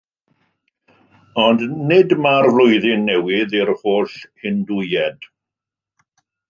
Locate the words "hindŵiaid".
4.47-5.33